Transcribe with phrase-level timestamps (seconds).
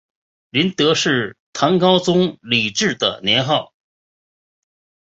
[0.49, 3.71] 麟德是唐高宗李治的年号。